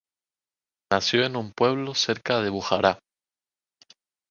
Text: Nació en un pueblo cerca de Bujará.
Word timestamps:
Nació 0.91 1.25
en 1.27 1.35
un 1.35 1.51
pueblo 1.51 1.93
cerca 1.93 2.41
de 2.41 2.49
Bujará. 2.49 2.97